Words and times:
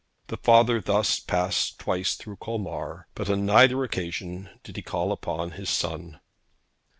The 0.29 0.37
father 0.37 0.81
thus 0.81 1.19
passed 1.19 1.77
twice 1.77 2.15
through 2.15 2.37
Colmar, 2.37 3.07
but 3.13 3.29
on 3.29 3.45
neither 3.45 3.83
occasion 3.83 4.49
did 4.63 4.75
he 4.77 4.81
call 4.81 5.11
upon 5.11 5.51
his 5.51 5.69
son. 5.69 6.19